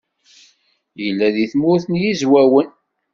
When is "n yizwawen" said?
1.87-2.69